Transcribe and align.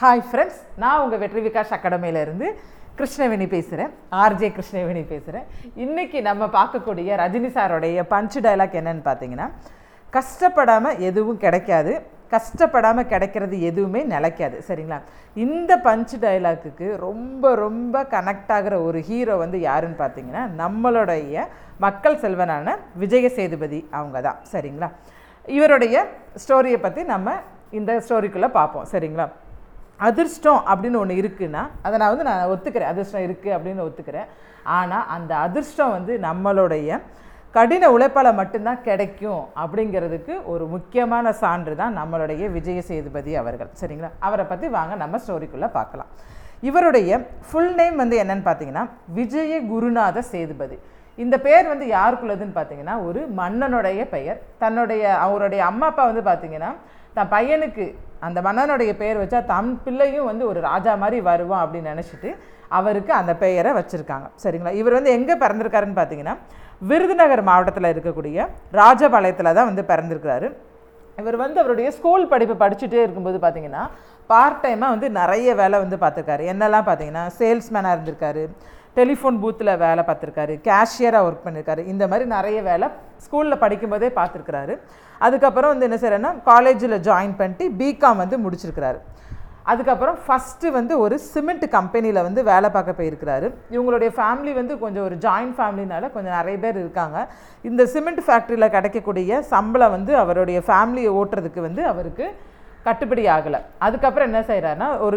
Hi 0.00 0.22
friends 0.28 0.60
நான் 0.82 1.00
உங்கள் 1.02 1.20
வெற்றி 1.22 1.40
விகாஷ் 1.42 1.72
அகாடமியிலேருந்து 1.74 2.46
கிருஷ்ணவேணி 2.98 3.46
பேசுகிறேன் 3.52 3.92
ஆர்ஜே 4.22 4.48
கிருஷ்ணவேணி 4.56 5.02
பேசுகிறேன் 5.12 5.44
இன்றைக்கி 5.84 6.18
நம்ம 6.28 6.46
பார்க்கக்கூடிய 6.56 7.16
ரஜினி 7.20 7.50
சாரோடைய 7.56 8.04
பஞ்ச் 8.12 8.36
டயலாக் 8.46 8.74
என்னன்னு 8.80 9.04
பார்த்தீங்கன்னா 9.08 9.46
கஷ்டப்படாமல் 10.16 10.98
எதுவும் 11.08 11.38
கிடைக்காது. 11.44 11.92
கஷ்டப்படாமல் 12.34 13.08
கிடைக்கிறது 13.12 13.56
எதுவுமே 13.70 14.02
நிலைக்காது. 14.14 14.56
சரிங்களா? 14.68 14.98
இந்த 15.44 15.78
பஞ்ச் 15.86 16.16
டயலாக்குக்கு 16.24 16.88
ரொம்ப 17.06 17.54
ரொம்ப 17.64 18.04
கனெக்ட் 18.16 18.52
ஆகிற 18.56 18.74
ஒரு 18.88 19.00
ஹீரோ 19.10 19.36
வந்து 19.44 19.60
யாருன்னு 19.68 20.00
பார்த்தீங்கன்னா 20.02 20.44
நம்மளுடைய 20.62 21.46
மக்கள் 21.86 22.20
செல்வனான 22.24 22.76
விஜய 23.04 23.28
சேதுபதி 23.38 23.80
அவங்க 24.00 24.20
தான். 24.28 24.40
சரிங்களா? 24.54 24.90
இவருடைய 25.58 25.96
ஸ்டோரியை 26.44 26.80
பற்றி 26.88 27.04
நம்ம 27.14 27.38
இந்த 27.80 27.92
ஸ்டோரிக்குள்ளே 28.06 28.52
பார்ப்போம். 28.60 28.88
சரிங்களா? 28.94 29.28
அதிர்ஷ்டம் 30.00 30.62
அப்படின்னு 30.70 31.00
ஒன்று 31.02 31.20
இருக்குன்னா 31.22 31.62
அதை 31.86 31.94
நான் 32.02 32.12
வந்து 32.12 32.28
நான் 32.30 32.50
ஒத்துக்கிறேன். 32.54 32.92
அதிர்ஷ்டம் 32.92 33.26
இருக்குது 33.26 33.54
அப்படின்னு 33.56 33.84
ஒத்துக்கிறேன். 33.88 34.28
ஆனால் 34.78 35.06
அந்த 35.16 35.32
அதிர்ஷ்டம் 35.46 35.94
வந்து 35.96 36.12
நம்மளுடைய 36.28 37.00
கடின 37.56 37.88
உழைப்பால் 37.94 38.38
மட்டும்தான் 38.38 38.80
கிடைக்கும் 38.86 39.42
அப்படிங்கிறதுக்கு 39.62 40.34
ஒரு 40.52 40.64
முக்கியமான 40.72 41.32
சான்று 41.42 41.74
தான் 41.82 41.98
நம்மளுடைய 41.98 42.44
விஜய 42.56 42.80
சேதுபதி 42.88 43.32
அவர்கள். 43.42 43.70
சரிங்களா? 43.80 44.10
அவரை 44.26 44.46
பற்றி 44.52 44.68
வாங்க 44.78 44.94
நம்ம 45.02 45.20
ஸ்டோரிக்குள்ளே 45.24 45.68
பார்க்கலாம். 45.78 46.10
இவருடைய 46.68 47.20
ஃபுல் 47.46 47.72
நேம் 47.80 47.96
வந்து 48.02 48.16
என்னன்னு 48.22 48.44
பார்த்தீங்கன்னா 48.48 48.84
விஜய 49.18 49.60
குருநாத 49.70 50.18
சேதுபதி. 50.32 50.78
இந்த 51.18 51.36
பெயர் 51.46 51.66
வந்து 51.72 51.86
யாருக்குள்ளதுன்னு 51.96 52.56
பார்த்தீங்கன்னா 52.58 52.94
ஒரு 53.08 53.20
மன்னனுடைய 53.40 54.02
பெயர். 54.14 54.38
தன்னுடைய 54.62 55.02
அவருடைய 55.24 55.62
அம்மா 55.70 55.88
அப்பா 55.92 56.04
வந்து 56.10 56.24
பார்த்தீங்கன்னா 56.30 56.70
தன் 57.16 57.30
பையனுக்கு 57.34 57.86
அந்த 58.26 58.38
மன்னனுடைய 58.46 58.90
பெயர் 59.00 59.20
வச்சா 59.22 59.40
தம் 59.52 59.72
பிள்ளையும் 59.84 60.28
வந்து 60.30 60.44
ஒரு 60.50 60.60
ராஜா 60.68 60.92
மாதிரி 61.02 61.18
வருவான் 61.30 61.62
அப்படின்னு 61.64 61.92
நினச்சிட்டு 61.92 62.30
அவருக்கு 62.78 63.12
அந்த 63.20 63.32
பெயரை 63.42 63.72
வச்சுருக்காங்க. 63.78 64.26
சரிங்களா? 64.42 64.72
இவர் 64.80 64.96
வந்து 64.98 65.10
எங்கே 65.16 65.34
பிறந்திருக்காருன்னு 65.42 65.98
பார்த்தீங்கன்னா 65.98 66.34
விருதுநகர் 66.90 67.42
மாவட்டத்தில் 67.48 67.92
இருக்கக்கூடிய 67.94 68.46
ராஜபாளையத்தில் 68.80 69.56
தான் 69.58 69.68
வந்து 69.70 69.84
பிறந்திருக்கிறாரு. 69.90 70.48
இவர் 71.18 71.36
வந்து 71.42 71.60
அவருடைய 71.62 71.88
ஸ்கூல் 71.96 72.30
படிப்பு 72.32 72.54
படிச்சுட்டே 72.62 73.02
இருக்கும்போது 73.04 73.38
பார்த்தீங்கன்னா 73.44 73.82
பார்ட் 74.30 74.62
டைமாக 74.64 74.94
வந்து 74.94 75.08
நிறைய 75.20 75.48
வேலை 75.60 75.76
வந்து 75.84 75.96
பார்த்துருக்காரு 76.04 76.44
என்னெல்லாம் 76.52 76.86
பார்த்தீங்கன்னா 76.88 77.24
சேல்ஸ்மேனாக 77.40 77.94
இருந்திருக்காரு. 77.96 78.44
டெலிஃபோன் 78.98 79.40
பூத்தில் 79.42 79.78
வேலை 79.84 80.02
பார்த்துருக்காரு. 80.08 80.54
கேஷியராக 80.68 81.26
ஒர்க் 81.28 81.44
பண்ணியிருக்காரு 81.46 81.82
இந்த 81.92 82.04
மாதிரி 82.10 82.28
நிறைய 82.36 82.58
வேலை 82.70 82.88
ஸ்கூலில் 83.24 83.62
படிக்கும்போதே 83.64 84.10
பார்த்துருக்குறாரு. 84.20 84.76
அதுக்கப்புறம் 85.26 85.72
வந்து 85.72 85.88
என்ன 85.88 85.98
செய்யறேன்னா 86.02 86.30
காலேஜில் 86.52 87.02
ஜாயின் 87.08 87.36
பண்ணிட்டு 87.40 87.66
பிகாம் 87.80 88.22
வந்து 88.22 88.38
முடிச்சிருக்கிறாரு. 88.44 89.00
அதுக்கப்புறம் 89.72 90.16
ஃபஸ்ட்டு 90.24 90.72
வந்து 90.76 90.94
ஒரு 91.02 91.16
சிமெண்ட் 91.32 91.66
கம்பெனியில் 91.74 92.24
வந்து 92.26 92.40
வேலை 92.48 92.68
பார்க்க 92.70 92.98
போயிருக்கிறாரு. 92.98 93.46
இவங்களுடைய 93.74 94.10
ஃபேமிலி 94.16 94.52
வந்து 94.58 94.74
கொஞ்சம் 94.82 95.04
ஒரு 95.08 95.16
ஜாயிண்ட் 95.24 95.54
ஃபேமிலினால 95.58 96.10
கொஞ்சம் 96.16 96.36
நிறைய 96.38 96.56
பேர் 96.64 96.80
இருக்காங்க. 96.82 97.18
இந்த 97.68 97.84
சிமெண்ட் 97.92 98.20
ஃபேக்ட்ரியில் 98.26 98.72
கிடைக்கக்கூடிய 98.74 99.40
சம்பளம் 99.52 99.94
வந்து 99.96 100.14
அவருடைய 100.22 100.60
ஃபேமிலியை 100.66 101.12
ஓட்டுறதுக்கு 101.20 101.62
வந்து 101.68 101.84
அவருக்கு 101.92 102.26
கட்டுப்படி 102.86 103.22
ஆகலை 103.34 103.58
அதுக்கப்புறம் 103.86 104.28
என்ன 104.30 104.40
செய்கிறாருன்னா 104.48 104.88
ஒரு 105.06 105.16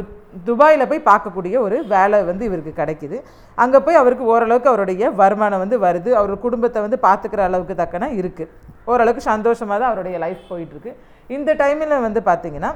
துபாயில் 0.50 0.90
போய் 0.92 1.08
பார்க்கக்கூடிய 1.10 1.56
ஒரு 1.66 1.78
வேலை 1.94 2.18
வந்து 2.30 2.44
இவருக்கு 2.50 2.74
கிடைக்குது. 2.82 3.18
அங்கே 3.64 3.80
போய் 3.86 4.00
அவருக்கு 4.02 4.26
ஓரளவுக்கு 4.34 4.72
அவருடைய 4.72 5.10
வருமானம் 5.22 5.62
வந்து 5.64 5.78
வருது. 5.86 6.12
அவர் 6.20 6.44
குடும்பத்தை 6.46 6.82
வந்து 6.86 7.00
பார்த்துக்கிற 7.08 7.44
அளவுக்கு 7.50 7.76
தக்கன 7.82 8.10
இருக்குது 8.20 8.52
ஓரளவுக்கு 8.92 9.24
சந்தோஷமாக 9.32 9.78
தான் 9.80 9.92
அவருடைய 9.92 10.18
லைஃப் 10.26 10.44
போயிட்டுருக்கு. 10.52 10.94
இந்த 11.38 11.54
டைமில் 11.64 12.04
வந்து 12.08 12.22
பார்த்திங்கன்னா 12.30 12.72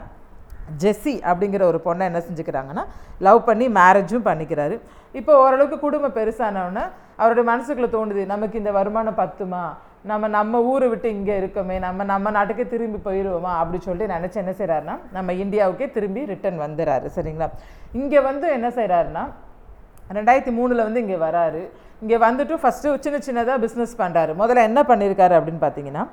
ஜெஸ்ஸி 0.81 1.13
அப்படிங்கிற 1.29 1.63
ஒரு 1.69 1.79
பொண்ணை 1.85 2.03
என்ன 2.09 2.19
செஞ்சுக்கிறாங்கன்னா 2.25 2.83
லவ் 3.27 3.39
பண்ணி 3.47 3.65
மேரேஜும் 3.77 4.27
பண்ணிக்கிறாரு. 4.27 4.75
இப்போ 5.19 5.31
ஓரளவுக்கு 5.43 5.77
குடும்பம் 5.85 6.17
பெருசானவுடனே 6.17 6.83
அவருடைய 7.21 7.45
மனசுக்குள்ளே 7.51 7.89
தோணுது 7.95 8.21
நமக்கு 8.33 8.59
இந்த 8.61 8.71
வருமானம் 8.79 9.17
பத்துமா? 9.21 9.63
நம்ம 10.05 10.27
நம்ம 10.27 10.61
ஊரை 10.63 10.87
விட்டு 10.89 11.07
இங்கே 11.09 11.35
இருக்கோமே 11.41 11.75
நம்ம 11.79 12.03
நம்ம 12.03 12.31
நாட்டுக்கே 12.31 12.65
திரும்பி 12.67 12.99
போயிடுவோமா 13.07 13.51
அப்படி 13.57 13.77
சொல்லிட்டு 13.79 14.13
நினச்சி 14.13 14.37
என்ன 14.43 14.53
செய்கிறாருன்னா 14.59 14.95
நம்ம 15.11 15.33
இந்தியாவுக்கே 15.43 15.87
திரும்பி 15.91 16.21
ரிட்டர்ன் 16.25 16.59
வந்துடுறாரு 16.63 17.07
சரிங்களா? 17.15 17.47
இங்கே 17.93 18.19
வந்து 18.19 18.47
என்ன 18.51 18.69
செய்கிறாருன்னா 18.69 19.23
ரெண்டாயிரத்தி 20.09 20.51
மூணில் 20.57 20.85
வந்து 20.85 20.99
இங்கே 20.99 21.17
வராரு. 21.17 21.61
இங்கே 22.01 22.17
வந்துட்டு 22.17 22.55
ஃபஸ்ட்டு 22.61 22.95
சின்ன 22.99 23.17
சின்னதாக 23.27 23.57
பிஸ்னஸ் 23.65 23.93
பண்ணுறாரு 23.99 24.31
முதல்ல 24.35 24.63
என்ன 24.69 24.81
பண்ணியிருக்காரு 24.83 25.33
அப்படின்னு 25.37 25.61
பார்த்தீங்கன்னா 25.65 26.03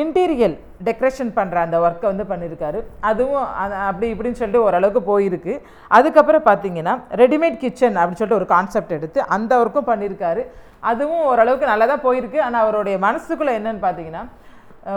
இன்டீரியல் 0.00 0.54
டெக்கரேஷன் 0.88 1.30
பண்ணுற 1.38 1.56
அந்த 1.66 1.76
ஒர்க்கை 1.84 2.06
வந்து 2.10 2.24
பண்ணியிருக்காரு 2.30 2.78
அதுவும் 3.08 3.46
அப்படி 3.88 4.06
இப்படின்னு 4.12 4.38
சொல்லிட்டு 4.40 4.64
ஓரளவுக்கு 4.66 5.02
போயிருக்கு. 5.10 5.54
அதுக்கப்புறம் 5.96 6.44
பார்த்தீங்கன்னா 6.50 6.94
ரெடிமேட் 7.22 7.58
கிச்சன் 7.64 7.98
அப்படின்னு 8.00 8.20
சொல்லிட்டு 8.20 8.40
ஒரு 8.40 8.48
கான்செப்ட் 8.54 8.94
எடுத்து 8.98 9.20
அந்த 9.36 9.52
ஒர்க்கும் 9.62 9.88
பண்ணியிருக்காரு 9.90 10.44
அதுவும் 10.90 11.24
ஓரளவுக்கு 11.30 11.70
நல்லா 11.72 11.86
தான் 11.92 12.04
போயிருக்கு. 12.06 12.38
ஆனால் 12.46 12.62
அவருடைய 12.64 12.98
மனசுக்குள்ளே 13.06 13.54
என்னன்னு 13.58 13.84
பார்த்தீங்கன்னா 13.86 14.22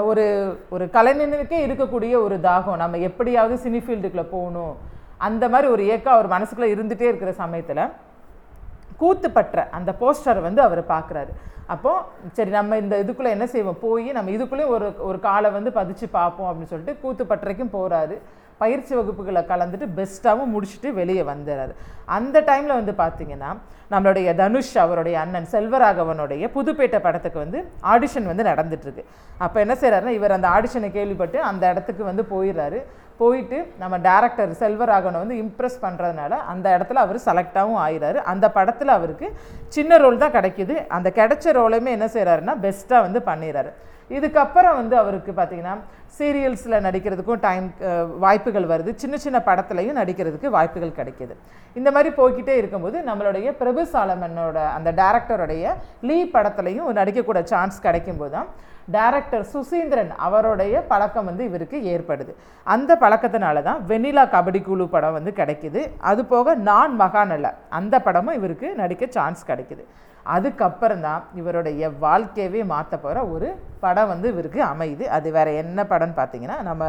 ஒரு 0.10 0.24
ஒரு 0.76 0.86
கலைஞனுக்கே 0.96 1.58
இருக்கக்கூடிய 1.66 2.14
ஒரு 2.28 2.38
தாகம். 2.48 2.80
நம்ம 2.84 3.02
எப்படியாவது 3.10 3.56
சினி 3.66 3.82
ஃபீல்டுக்குள்ளே 3.86 4.28
போகணும். 4.36 4.74
அந்த 5.28 5.44
மாதிரி 5.54 5.68
ஒரு 5.74 5.84
ஏக்கம் 5.96 6.16
அவர் 6.16 6.34
மனசுக்குள்ளே 6.36 6.70
இருந்துகிட்டே 6.76 7.10
இருக்கிற 7.12 7.34
சமயத்தில் 7.44 7.84
கூத்துப்பற்ற 9.02 9.60
அந்த 9.78 9.92
போஸ்டரை 10.02 10.42
வந்து 10.48 10.62
அவர் 10.68 10.82
பார்க்குறாரு 10.94 11.32
அப்போது 11.74 12.32
சரி 12.38 12.52
நம்ம 12.56 12.78
இந்த 12.84 12.96
இதுக்குள்ளே 13.04 13.36
என்ன 13.36 13.46
செய்வோம்? 13.54 13.80
போய் 13.86 14.10
நம்ம 14.18 14.32
இதுக்குள்ளேயும் 14.38 14.74
ஒரு 14.78 14.88
ஒரு 15.10 15.20
காலை 15.28 15.50
வந்து 15.58 15.72
பதிச்சு 15.78 16.08
பார்ப்போம் 16.18 16.50
அப்படின்னு 16.50 16.72
சொல்லிட்டு 16.74 17.02
கூத்துப்பட்டறைக்கும் 17.04 17.76
போகிறாரு 17.78 18.18
பயிற்சி 18.62 18.94
வகுப்புகளை 18.98 19.42
கலந்துட்டு 19.48 19.88
பெஸ்ட்டாகவும் 19.96 20.54
முடிச்சுட்டு 20.56 20.90
வெளியே 21.00 21.24
வந்துடுறாரு 21.32 21.74
அந்த 22.18 22.38
டைமில் 22.50 22.78
வந்து 22.80 22.94
பார்த்தீங்கன்னா 23.02 23.50
நம்மளுடைய 23.94 24.30
தனுஷ் 24.42 24.72
அவருடைய 24.84 25.16
அண்ணன் 25.24 25.50
செல்வராகவனுடைய 25.54 26.48
புதுப்பேட்டை 26.54 27.00
படத்துக்கு 27.00 27.40
வந்து 27.44 27.60
ஆடிஷன் 27.94 28.30
வந்து 28.32 28.44
நடந்துட்டுருக்கு 28.52 29.04
அப்போ 29.46 29.58
என்ன 29.64 29.74
செய்கிறாருன்னா 29.82 30.14
இவர் 30.20 30.38
அந்த 30.38 30.48
ஆடிஷனை 30.48 30.90
கேள்விப்பட்டு 30.92 31.38
அந்த 31.50 31.64
இடத்துக்கு 31.72 32.04
வந்து 32.04 32.26
போயிடுறாரு. 32.34 32.80
போயிட்டு 33.20 33.58
நம்ம 33.82 33.96
டேரக்டர் 34.08 34.52
செல்வராகவனை 34.62 35.20
வந்து 35.24 35.38
இம்ப்ரெஸ் 35.44 35.78
பண்ணுறதுனால 35.84 36.34
அந்த 36.54 36.66
இடத்துல 36.78 37.02
அவர் 37.06 37.20
செலக்டாகவும் 37.28 37.82
ஆயிறாரு. 37.86 38.20
அந்த 38.32 38.46
படத்தில் 38.58 38.96
அவருக்கு 38.98 39.28
சின்ன 39.76 39.98
ரோல் 40.04 40.24
தான் 40.24 40.36
கிடைக்கிது. 40.38 40.76
அந்த 40.98 41.12
கிடைச்ச 41.20 41.54
ரோலையுமே 41.60 41.92
என்ன 41.98 42.10
செய்கிறாருன்னா 42.16 42.56
பெஸ்ட்டாக 42.66 43.06
வந்து 43.08 43.22
பண்ணிடுறாரு 43.30 43.72
இதுக்கப்புறம் 44.10 44.78
வந்து 44.80 44.96
அவருக்கு 45.02 45.32
பார்த்தீங்கன்னா 45.38 45.76
சீரியல்ஸில் 46.18 46.84
நடிக்கிறதுக்கும் 46.86 47.42
டைம் 47.46 47.66
வாய்ப்புகள் 48.24 48.68
வருது. 48.72 48.92
சின்ன 49.02 49.16
சின்ன 49.24 49.38
படத்துலையும் 49.48 49.98
நடிக்கிறதுக்கு 50.02 50.54
வாய்ப்புகள் 50.58 50.98
கிடைக்கிது. 51.00 51.34
இந்த 51.80 51.90
மாதிரி 51.96 52.10
போய்கிட்டே 52.20 52.54
இருக்கும்போது 52.60 52.98
நம்மளுடைய 53.10 53.48
பிரபு 53.62 53.84
சாலமனோட 53.94 54.58
அந்த 54.78 54.92
டேரக்டருடைய 55.02 55.74
லீ 56.10 56.20
படத்துலையும் 56.36 56.88
நடிக்கக்கூட 57.00 57.42
சான்ஸ் 57.52 57.84
கிடைக்கும்போது 57.88 58.34
தான் 58.38 58.50
டேரக்டர் 58.96 59.46
சுசீந்திரன் 59.52 60.12
அவருடைய 60.26 60.76
பழக்கம் 60.90 61.28
வந்து 61.30 61.44
இவருக்கு 61.50 61.78
ஏற்படுது. 61.94 62.32
அந்த 62.74 62.92
பழக்கத்தினால 63.04 63.64
தான் 63.68 63.80
வெண்ணிலா 63.92 64.26
கபடி 64.34 64.60
குழு 64.68 64.86
படம் 64.96 65.16
வந்து 65.18 65.32
கிடைக்கிது. 65.40 65.82
அது 66.10 66.22
போக 66.34 66.56
நான் 66.70 66.94
மகாநல்ல 67.04 67.50
அந்த 67.80 67.96
படமும் 68.08 68.38
இவருக்கு 68.40 68.68
நடிக்க 68.82 69.06
சான்ஸ் 69.18 69.42
கிடைக்குது. 69.52 69.86
அதுக்கப்புறம் 70.36 71.04
தான் 71.08 71.24
இவருடைய 71.40 71.90
வாழ்க்கையவே 72.04 72.62
மாற்ற 72.72 72.94
போகிற 73.02 73.18
ஒரு 73.34 73.50
படம். 73.84 73.95
படம் 73.96 74.12
வந்து 74.14 74.28
இவருக்கு 74.34 74.62
அமையுது. 74.70 75.04
அது 75.16 75.28
வேற 75.36 75.50
என்ன 75.64 75.80
படம்னு 75.90 76.16
பார்த்தீங்கன்னா 76.20 76.56
நம்ம 76.70 76.84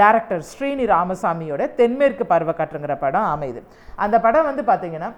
டேரக்டர் 0.00 0.42
ஸ்ரீனி 0.48 0.84
ராமசாமியோட 0.94 1.62
தென்மேற்கு 1.78 2.24
பருவக்காற்றுங்கிற 2.32 2.94
படம் 3.04 3.28
அமையுது. 3.34 3.60
அந்த 4.04 4.16
படம் 4.26 4.48
வந்து 4.50 4.64
பார்த்தீங்கன்னா 4.70 5.10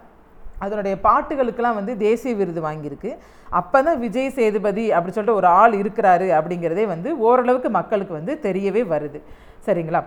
அதனுடைய 0.64 0.94
பாட்டுகளுக்கெல்லாம் 1.06 1.78
வந்து 1.78 1.94
தேசிய 2.04 2.34
விருது 2.36 2.60
வாங்கியிருக்கு. 2.66 3.10
அப்போ 3.58 3.78
தான் 3.86 3.98
விஜய் 4.04 4.36
சேதுபதி 4.36 4.84
அப்படி 4.96 5.12
சொல்லிட்டு 5.14 5.40
ஒரு 5.40 5.48
ஆள் 5.60 5.74
இருக்கிறாரு 5.80 6.28
அப்படிங்கிறதே 6.38 6.84
வந்து 6.94 7.10
ஓரளவுக்கு 7.26 7.70
மக்களுக்கு 7.78 8.14
வந்து 8.18 8.34
தெரியவே 8.46 8.84
வருது. 8.92 9.20
சரிங்களா? 9.66 10.02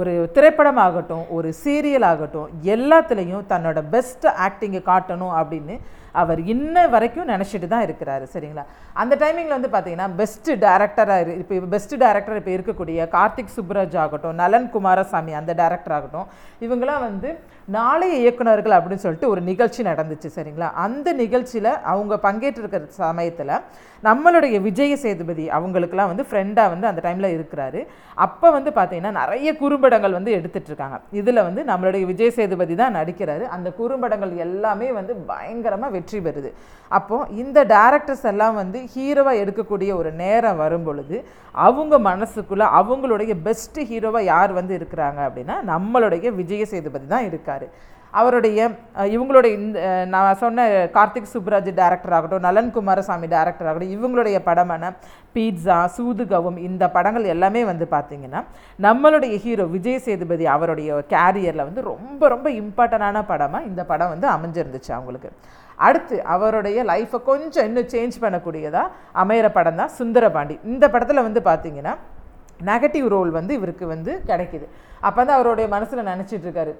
ஒரு 0.00 0.12
திரைப்படம் 0.34 0.80
ஆகட்டும் 0.86 1.24
ஒரு 1.36 1.48
சீரியல் 1.62 2.06
ஆகட்டும் 2.10 2.50
எல்லாத்துலேயும் 2.74 3.48
தன்னோட 3.52 3.78
பெஸ்ட் 3.94 4.26
ஆக்டிங்கை 4.46 4.82
காட்டணும் 4.90 5.34
அப்படின்னு 5.40 5.76
அவர் 6.22 6.40
இன்ன 6.54 6.86
வரைக்கும் 6.94 7.30
நினச்சிட்டு 7.32 7.68
தான் 7.74 7.84
இருக்கிறாரு 7.86 8.26
சரிங்களா? 8.34 8.64
அந்த 9.02 9.14
டைமிங்கில் 9.22 9.56
வந்து 9.58 9.72
பார்த்தீங்கன்னா 9.74 10.08
பெஸ்ட்டு 10.20 10.58
டேரக்டராக 10.64 11.24
இரு 11.24 11.34
இப்போ 11.42 11.66
பெஸ்ட் 11.74 11.94
டேரக்டர் 12.04 12.40
இப்போ 12.40 12.52
இருக்கக்கூடிய 12.56 13.08
கார்த்திக் 13.16 13.54
சுப்ராஜ் 13.56 13.96
ஆகட்டும் 14.04 14.38
நலன் 14.42 14.70
குமாரசாமி 14.76 15.34
அந்த 15.40 15.54
டேரக்டர் 15.62 15.96
ஆகட்டும் 15.98 16.28
இவங்களாம் 16.66 17.06
வந்து 17.08 17.30
நாளைய 17.68 18.14
இயக்குனர்கள் 18.22 18.76
அப்படின்னு 18.76 19.04
சொல்லிட்டு 19.04 19.30
ஒரு 19.32 19.40
நிகழ்ச்சி 19.50 19.80
நடந்துச்சு 19.88 20.28
சரிங்களா? 20.36 20.68
அந்த 20.84 21.08
நிகழ்ச்சியில் 21.22 21.72
அவங்க 21.92 22.14
பங்கேற்றிருக்கிற 22.26 22.88
சமயத்தில் 23.04 23.54
நம்மளுடைய 24.02 24.56
விஜய 24.66 24.92
சேதுபதி 25.02 25.44
அவங்களுக்குலாம் 25.56 26.10
வந்து 26.10 26.24
ஃப்ரெண்டாக 26.28 26.72
வந்து 26.72 26.86
அந்த 26.90 27.00
டைமில் 27.06 27.34
இருக்கிறாரு. 27.36 27.80
அப்போ 28.26 28.48
வந்து 28.56 28.70
பார்த்தீங்கன்னா 28.78 29.12
நிறைய 29.20 29.50
குறும்படங்கள் 29.62 30.16
வந்து 30.18 30.32
எடுத்துட்ருக்காங்க 30.38 30.96
இதில் 31.20 31.42
வந்து 31.48 31.62
நம்மளுடைய 31.70 32.04
விஜய் 32.10 32.34
சேதுபதி 32.38 32.74
தான் 32.82 32.96
நடிக்கிறாரு. 32.98 33.44
அந்த 33.56 33.68
குறும்படங்கள் 33.80 34.32
எல்லாமே 34.46 34.88
வந்து 34.98 35.14
பயங்கரமாக 35.30 35.94
வெற்றி 36.00 36.20
பெறுது. 36.26 36.52
அப்போது 36.98 37.36
இந்த 37.42 37.58
டேரக்டர்ஸ் 37.74 38.26
எல்லாம் 38.30 38.56
வந்து 38.60 38.78
ஹீரோவாக 38.94 39.40
எடுக்கக்கூடிய 39.42 39.90
ஒரு 40.00 40.10
நேரம் 40.22 40.60
வரும் 40.64 40.86
பொழுது 40.88 41.16
அவங்க 41.66 41.94
மனசுக்குள்ளே 42.10 42.66
அவங்களுடைய 42.80 43.32
பெஸ்ட்டு 43.46 43.86
ஹீரோவாக 43.90 44.30
யார் 44.32 44.52
வந்து 44.58 44.74
இருக்கிறாங்க 44.80 45.20
அப்படின்னா 45.28 45.56
நம்மளுடைய 45.72 46.28
விஜய 46.40 46.64
சேதுபதி 46.72 47.08
தான் 47.14 47.28
இருக்கார். 47.30 47.66
அவருடைய 48.20 48.60
இவங்களுடைய 49.14 49.52
இந்த 49.58 49.80
நான் 50.12 50.38
சொன்ன 50.40 50.64
கார்த்திக் 50.96 51.30
சுப்ராஜ் 51.34 51.68
டேரக்டர் 51.80 52.14
ஆகட்டும் 52.16 52.46
நலன் 52.46 52.70
குமாரசாமி 52.76 53.26
டேரக்டர் 53.34 53.68
ஆகட்டும் 53.70 53.94
இவங்களுடைய 53.96 54.38
படமான 54.48 54.90
பீட்சா 55.34 55.76
சூதுகவும் 55.96 56.58
இந்த 56.68 56.84
படங்கள் 56.96 57.30
எல்லாமே 57.34 57.62
வந்து 57.70 57.86
பார்த்திங்கன்னா 57.94 58.40
நம்மளுடைய 58.86 59.36
ஹீரோ 59.44 59.66
விஜய் 59.76 60.04
சேதுபதி 60.06 60.46
அவருடைய 60.56 60.98
கேரியரில் 61.14 61.66
வந்து 61.68 61.88
ரொம்ப 61.92 62.28
ரொம்ப 62.34 62.50
இம்பார்ட்டண்டான 62.62 63.22
படமாக 63.32 63.68
இந்த 63.70 63.84
படம் 63.92 64.12
வந்து 64.14 64.28
அமைஞ்சிருந்துச்சு 64.36 64.92
அவங்களுக்கு. 64.96 65.30
அடுத்து 65.86 66.16
அவருடைய 66.34 66.78
லைஃப்பை 66.92 67.18
கொஞ்சம் 67.30 67.66
இன்னும் 67.68 67.90
சேஞ்ச் 67.94 68.16
பண்ணக்கூடியதாக 68.24 68.92
அமையிற 69.22 69.46
படம் 69.58 69.78
தான் 69.80 69.92
சுந்தரபாண்டி. 69.98 70.56
இந்த 70.72 70.84
படத்தில் 70.94 71.26
வந்து 71.26 71.40
பார்த்தீங்கன்னா 71.50 71.94
நெகட்டிவ் 72.70 73.06
ரோல் 73.14 73.30
வந்து 73.38 73.52
இவருக்கு 73.58 73.84
வந்து 73.94 74.12
கிடைக்குது. 74.30 74.66
அப்போ 75.08 75.20
தான் 75.26 75.36
அவருடைய 75.38 75.66
மனசில் 75.74 76.08
நினச்சிட்ருக்காரு 76.12 76.72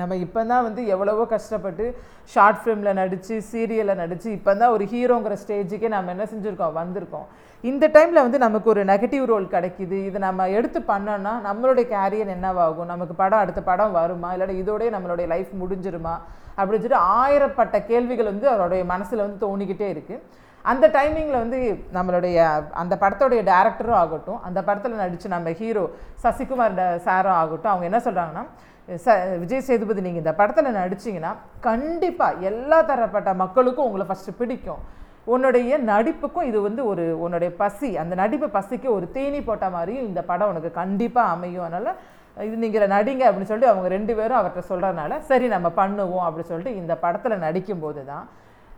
நம்ம 0.00 0.16
இப்போ 0.24 0.40
தான் 0.52 0.64
வந்து 0.66 0.82
எவ்வளவோ 0.94 1.24
கஷ்டப்பட்டு 1.34 1.84
ஷார்ட் 2.32 2.60
ஃபிலிமில் 2.62 2.98
நடித்து 3.00 3.34
சீரியலில் 3.50 4.00
நடித்து 4.00 4.28
இப்போ 4.38 4.52
தான் 4.60 4.72
ஒரு 4.76 4.84
ஹீரோங்கிற 4.92 5.36
ஸ்டேஜுக்கே 5.42 5.90
நம்ம 5.94 6.12
என்ன 6.14 6.26
செஞ்சுருக்கோம்? 6.32 6.74
வந்திருக்கோம். 6.80 7.26
இந்த 7.64 7.84
டைமில் 7.94 8.24
வந்து 8.26 8.38
நமக்கு 8.46 8.68
ஒரு 8.72 8.82
நெகட்டிவ் 8.90 9.24
ரோல் 9.30 9.46
கிடைக்குது. 9.54 9.96
இதை 10.08 10.18
நம்ம 10.26 10.48
எடுத்து 10.58 10.80
பண்ணோன்னா 10.90 11.32
நம்மளுடைய 11.48 11.86
கேரியர் 11.94 12.34
என்னவாகும்? 12.36 12.90
நமக்கு 12.92 13.14
படம் 13.22 13.42
அடுத்த 13.44 13.62
படம் 13.70 13.96
வருமா? 13.98 14.28
இல்லாட்டி 14.34 14.60
இதோடய 14.64 14.90
நம்மளுடைய 14.96 15.28
லைஃப் 15.34 15.52
முடிஞ்சிருமா? 15.62 16.14
அப்படின்னு 16.58 16.82
சொல்லிட்டு 16.82 17.06
ஆயிரப்பட்ட 17.22 17.76
கேள்விகள் 17.90 18.30
வந்து 18.32 18.46
அவருடைய 18.54 18.84
மனசில் 18.92 19.24
வந்து 19.26 19.42
தோணிக்கிட்டே 19.46 19.88
இருக்குது 19.94 20.22
அந்த 20.68 20.86
டைமிங்கில் 20.94 21.42
வந்து 21.42 21.58
நம்மளுடைய 21.92 22.38
அந்த 22.80 22.94
படத்தோடைய 23.00 23.42
டேரக்டரும் 23.48 24.00
ஆகட்டும் 24.00 24.40
அந்த 24.42 24.60
படத்தில் 24.62 25.00
நடித்து 25.00 25.28
நம்ம 25.28 25.52
ஹீரோ 25.58 25.84
சசிகுமார் 26.24 26.76
ட- 26.76 26.98
சாரும் 27.04 27.38
ஆகட்டும் 27.38 27.72
அவங்க 27.72 27.86
என்ன 27.86 28.00
சொல்கிறாங்கன்னா 28.04 28.44
ச 28.88 29.08
விஜய் 29.40 29.66
சேதுபதி 29.66 30.04
நீங்கள் 30.04 30.22
இந்த 30.22 30.34
படத்தில் 30.36 30.78
நடிச்சீங்கன்னா 30.78 31.32
கண்டிப்பாக 31.68 32.46
எல்லா 32.50 32.78
தரப்பட்ட 32.82 33.30
மக்களுக்கும் 33.40 33.88
உங்களை 33.88 34.06
ஃபஸ்ட்டு 34.06 34.38
பிடிக்கும். 34.38 34.82
உன்னுடைய 35.26 35.72
நடிப்புக்கும் 35.88 36.46
இது 36.50 36.58
வந்து 36.62 36.82
ஒரு 36.86 37.04
உன்னுடைய 37.24 37.50
பசி 37.56 37.90
அந்த 37.98 38.14
நடிப்பு 38.14 38.46
பசிக்கு 38.54 38.88
ஒரு 38.92 39.06
தேனி 39.12 39.40
போட்ட 39.42 39.66
மாதிரியும் 39.70 40.06
இந்த 40.06 40.20
படம் 40.24 40.50
உனக்கு 40.52 40.70
கண்டிப்பாக 40.78 41.32
அமையும். 41.34 41.66
அதனால் 41.66 41.98
இது 42.36 42.56
நீங்கள் 42.56 42.92
நடிங்க 42.92 43.22
அப்படின்னு 43.26 43.50
சொல்லிட்டு 43.50 43.72
அவங்க 43.72 43.88
ரெண்டு 43.88 44.12
பேரும் 44.16 44.38
அவர்கிட்ட 44.38 44.62
சொல்கிறனால 44.70 45.18
சரி 45.28 45.46
நம்ம 45.48 45.68
பண்ணுவோம் 45.76 46.26
அப்படின்னு 46.26 46.50
சொல்லிட்டு 46.50 46.80
இந்த 46.82 46.94
படத்தில் 46.98 47.42
நடிக்கும்போது 47.44 48.02
தான் 48.06 48.26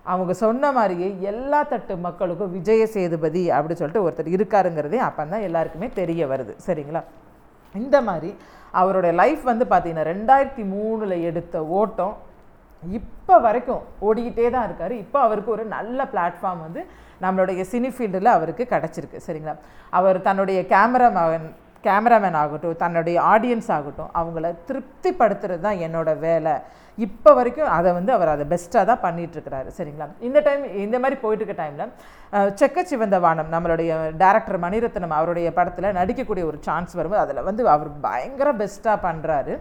அவங்க 0.04 0.32
சொன்ன 0.32 0.72
மாதிரியே 0.72 1.08
எல்லா 1.30 1.62
தட்டு 1.62 1.94
மக்களுக்கும் 2.06 2.52
விஜய 2.56 2.86
சேதுபதி 2.94 3.42
அப்படின்னு 3.56 3.80
சொல்லிட்டு 3.80 4.04
ஒருத்தர் 4.06 4.34
இருக்காருங்கிறதே 4.36 5.00
அப்போ 5.08 5.24
தான் 5.32 5.46
எல்லாருக்குமே 5.48 5.88
தெரிய 6.00 6.26
வருது. 6.32 6.54
சரிங்களா? 6.66 7.02
இந்த 7.74 7.96
மாதிரி 8.08 8.30
அவருடைய 8.80 9.12
லைஃப் 9.20 9.42
வந்து 9.50 9.64
பார்த்தீங்கன்னா 9.72 10.06
ரெண்டாயிரத்தி 10.12 10.64
மூணில் 10.74 11.16
எடுத்த 11.28 11.64
ஓட்டம் 11.80 12.16
இப்போ 12.82 13.34
வரைக்கும் 13.46 13.82
ஓடிக்கிட்டே 14.08 14.50
தான் 14.50 14.66
இருக்கார். 14.68 14.92
இப்போ 15.04 15.18
அவருக்கு 15.26 15.50
ஒரு 15.56 15.64
நல்ல 15.76 16.08
பிளாட்ஃபார்ம் 16.12 16.62
வந்து 16.66 16.82
நம்மளுடைய 17.24 17.64
சினி 17.72 17.90
ஃபீல்டில் 17.94 18.36
அவருக்கு 18.36 18.64
கிடச்சிருக்கு. 18.74 19.18
சரிங்களா? 19.26 19.54
அவர் 19.90 20.18
தன்னுடைய 20.28 20.60
கேமராமேன் 20.72 21.48
கேமராமேன் 21.86 22.38
ஆகட்டும் 22.42 22.80
தன்னுடைய 22.82 23.16
ஆடியன்ஸ் 23.32 23.70
ஆகட்டும் 23.76 24.10
அவங்கள 24.20 24.46
திருப்திப்படுத்துறது 24.68 25.62
தான் 25.66 25.82
என்னோட 25.86 26.10
வேலை. 26.26 26.54
இப்போ 26.98 27.30
வரைக்கும் 27.38 27.70
அதை 27.76 27.90
வந்து 27.98 28.12
அவர் 28.16 28.32
அதை 28.32 28.44
பெஸ்ட்டாக 28.52 28.84
தான் 28.90 29.02
பண்ணிகிட்ருக்கிறாரு 29.04 29.68
சரிங்களா? 29.76 30.06
இந்த 30.28 30.38
டைம் 30.46 30.64
இந்த 30.84 30.96
மாதிரி 31.02 31.16
போயிட்டு 31.22 31.44
இருக்க 31.44 31.62
டைமில் 31.62 31.92
செக்க 32.60 32.84
சிவந்த 32.90 33.18
வானம் 33.24 33.52
நம்மளுடைய 33.54 33.90
டேரக்டர் 34.22 34.58
மணிரத்னம் 34.64 35.16
அவருடைய 35.18 35.48
படத்தில் 35.58 35.96
நடிக்கக்கூடிய 36.00 36.44
ஒரு 36.50 36.58
சான்ஸ் 36.68 36.92
வரும்போது 36.98 37.24
அதில் 37.24 37.46
வந்து 37.48 37.62
அவர் 37.76 37.90
பயங்கர 38.08 38.50
பெஸ்ட்டாக 38.60 38.98
பண்ணுறாரு 39.06 39.54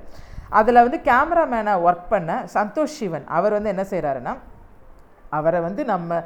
அதில் 0.59 0.83
வந்து 0.85 0.99
கேமராமேனாக 1.09 1.85
ஒர்க் 1.87 2.11
பண்ண 2.13 2.31
சந்தோஷ் 2.57 2.97
சிவன் 2.99 3.27
அவர் 3.37 3.55
வந்து 3.57 3.73
என்ன 3.73 3.83
செய்கிறாருன்னா 3.89 4.33
அவரை 5.37 5.59
வந்து 5.67 5.81
நம்ம 5.91 6.19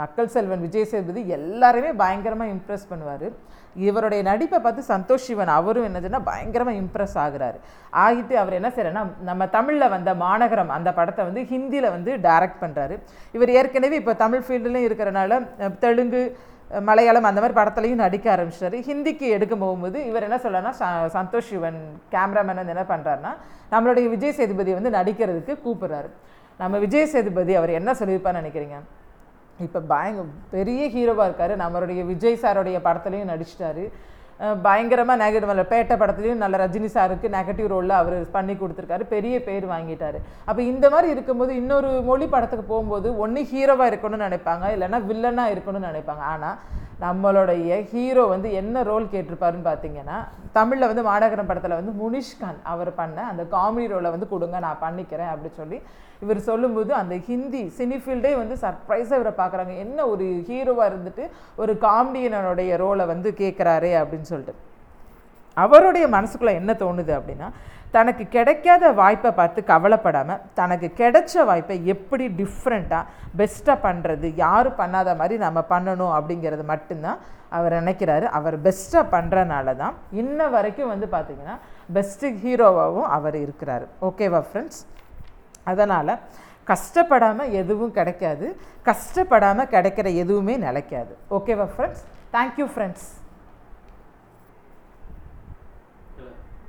மக்கள் 0.00 0.32
செல்வன் 0.34 0.64
விஜய் 0.66 0.88
சேதுபதி 0.92 1.22
எல்லாருமே 1.38 1.90
பயங்கரமாக 2.02 2.54
இம்ப்ரெஸ் 2.56 2.90
பண்ணுவார். 2.92 3.26
இவருடைய 3.86 4.20
நடிப்பை 4.30 4.58
பார்த்து 4.64 4.82
சந்தோஷ் 4.92 5.26
சிவன் 5.28 5.52
அவரும் 5.58 5.86
என்னதுன்னா 5.88 6.20
பயங்கரமாக 6.30 6.80
இம்ப்ரெஸ் 6.82 7.16
ஆகுறாரு. 7.24 7.58
ஆகிட்டு 8.04 8.34
அவர் 8.42 8.58
என்ன 8.58 8.68
செய்யறேன்னா 8.74 9.04
நம்ம 9.28 9.46
தமிழில் 9.56 9.92
வந்த 9.94 10.10
மாநகரம் 10.24 10.74
அந்த 10.78 10.90
படத்தை 10.98 11.22
வந்து 11.28 11.42
ஹிந்தியில் 11.52 11.94
வந்து 11.96 12.10
டைரக்ட் 12.26 12.62
பண்ணுறாரு 12.64 12.96
இவர் 13.36 13.54
ஏற்கனவே 13.58 13.98
இப்போ 14.02 14.14
தமிழ் 14.24 14.44
ஃபீல்டுலேயும் 14.48 14.88
இருக்கிறனால 14.88 15.40
தெலுங்கு 15.84 16.22
மலையாளம் 16.88 17.28
அந்த 17.28 17.40
மாதிரி 17.42 17.56
படத்துலையும் 17.58 18.02
நடிக்க 18.02 18.26
ஆரம்பிச்சிட்டாரு. 18.34 18.76
ஹிந்திக்கு 18.86 19.26
எடுக்க 19.36 19.54
போகும்போது 19.62 19.98
இவர் 20.10 20.26
என்ன 20.28 20.38
சொல்லனா 20.44 20.70
சந்தோஷ் 21.16 21.50
சிவன் 21.50 21.80
கேமராமேன் 22.14 22.60
வந்து 22.60 22.74
என்ன 22.74 22.84
பண்ணுறாருன்னா 22.92 23.32
நம்மளுடைய 23.72 24.06
விஜய் 24.14 24.36
சேதுபதி 24.38 24.72
வந்து 24.78 24.96
நடிக்கிறதுக்கு 24.98 25.54
கூப்பிட்றாரு. 25.66 26.10
நம்ம 26.62 26.78
விஜய் 26.84 27.12
சேதுபதி 27.12 27.52
அவர் 27.60 27.78
என்ன 27.78 27.90
சொல்லியிருப்பார்னு 28.00 28.40
நினைக்கிறீங்க? 28.42 28.78
இப்போ 29.66 29.80
பயங்க 29.92 30.22
பெரிய 30.54 30.82
ஹீரோவாக 30.94 31.28
இருக்கார். 31.28 31.52
நம்மளுடைய 31.62 32.00
விஜய் 32.10 32.42
சாருடைய 32.42 32.78
படத்துலையும் 32.86 33.30
நடிச்சிட்டாரு. 33.32 33.84
பயங்கரமாக 34.66 35.18
நெகட்டிவ் 35.22 35.50
நெகட்டிவ் 35.50 35.72
பேட்டை 35.72 35.96
படத்துலையும் 36.00 36.40
நல்ல 36.44 36.56
ரஜினி 36.62 36.88
சாருக்கு 36.94 37.26
நெகட்டிவ் 37.36 37.68
ரோலில் 37.72 37.94
அவர் 37.98 38.16
பண்ணி 38.36 38.54
கொடுத்துருக்காரு. 38.62 39.04
பெரிய 39.12 39.34
பேர் 39.48 39.66
வாங்கிட்டார். 39.74 40.18
அப்போ 40.48 40.60
இந்த 40.70 40.86
மாதிரி 40.94 41.08
இருக்கும்போது 41.14 41.52
இன்னொரு 41.60 41.90
மொழி 42.08 42.26
படத்துக்கு 42.32 42.64
போகும்போது 42.72 43.10
ஒன்று 43.24 43.42
ஹீரோவாக 43.52 43.90
இருக்கணும்னு 43.92 44.26
நினைப்பாங்க 44.28 44.72
இல்லைன்னா 44.76 45.00
வில்லனாக 45.10 45.54
இருக்கணும்னு 45.54 45.90
நினைப்பாங்க. 45.92 46.24
ஆனால் 46.34 46.58
நம்மளுடைய 47.02 47.76
ஹீரோ 47.90 48.24
வந்து 48.26 48.48
என்ன 48.52 48.82
ரோல் 48.82 49.06
கேட்டிருப்பாருன்னு 49.12 49.68
பார்த்தீங்கன்னா 49.68 50.18
தமிழில் 50.52 50.88
வந்து 50.90 51.02
மாடகரம் 51.02 51.48
படத்தில் 51.48 51.78
வந்து 51.78 51.92
முனிஷ்கான் 52.02 52.60
அவர் 52.62 52.90
பண்ண 52.94 53.24
அந்த 53.30 53.42
காமெடி 53.54 53.86
ரோலை 53.92 54.10
வந்து 54.10 54.28
கொடுங்க 54.28 54.58
நான் 54.58 54.82
பண்ணிக்கிறேன் 54.82 55.32
அப்படி 55.32 55.50
சொல்லி 55.56 55.78
இவர் 56.20 56.40
சொல்லும்போது 56.50 56.94
அந்த 56.94 57.14
ஹிந்தி 57.28 57.62
சினிஃபீல்டே 57.78 58.32
வந்து 58.36 58.56
சர்ப்ரைஸாக 58.56 59.18
இவரை 59.20 59.32
பார்க்குறாங்க 59.40 59.74
என்ன 59.76 60.06
ஒரு 60.06 60.26
ஹீரோவாக 60.48 60.90
இருந்துட்டு 60.90 61.24
ஒரு 61.56 61.74
காமெடியனுடைய 61.86 62.78
ரோலை 62.84 63.06
வந்து 63.06 63.30
கேட்குறாரே 63.42 63.92
அப்படின்னு 64.02 64.30
சொல்லிட்டு. 64.32 64.63
அவருடைய 65.56 66.04
மனசுக்குள்ள 66.16 66.52
என்ன 66.60 66.72
தோணுது 66.82 67.12
அப்படின்னா 67.18 67.48
தனக்கு 67.96 68.24
கிடைக்காத 68.34 68.84
வாய்ப்பை 69.00 69.30
பார்த்து 69.38 69.60
கவலைப்படாமல் 69.70 70.40
தனக்கு 70.58 70.88
கிடைச்ச 71.00 71.44
வாய்ப்பை 71.48 71.76
எப்படி 71.94 72.24
டிஃப்ரெண்ட்டாக 72.40 73.10
பெஸ்ட்டாக 73.40 73.76
பண்ணுறது 73.86 74.28
யாரும் 74.44 74.78
பண்ணாத 74.80 75.10
மாதிரி 75.20 75.36
நம்ம 75.44 75.60
பண்ணணும் 75.72 76.14
அப்படிங்கிறது 76.18 76.64
மட்டும்தான் 76.72 77.20
அவர் 77.56 77.74
நினைக்கிறாரு. 77.80 78.26
அவர் 78.38 78.56
பெஸ்ட்டாக 78.66 79.12
பண்ணுறனால 79.14 79.76
தான் 79.82 79.94
இன்ன 80.22 80.48
வரைக்கும் 80.54 80.92
வந்து 80.92 81.08
பார்த்திங்கன்னா 81.14 81.56
பெஸ்ட்டு 81.96 82.32
ஹீரோவாகவும் 82.42 83.08
அவர் 83.16 83.36
இருக்கிறாரு. 83.44 83.86
ஓகேவா 84.08 84.40
ஃப்ரெண்ட்ஸ் 84.48 84.80
அதனால் 85.72 86.12
கஷ்டப்படாமல் 86.72 87.52
எதுவும் 87.60 87.96
கிடைக்காது. 87.98 88.46
கஷ்டப்படாமல் 88.90 89.70
கிடைக்கிற 89.74 90.08
எதுவுமே 90.22 90.56
நிலைக்காது. 90.66 91.12
ஓகேவா 91.38 91.68
ஃப்ரெண்ட்ஸ் 91.74 92.02
தேங்க்யூ 92.36 92.66
ஃப்ரெண்ட்ஸ் 92.72 93.06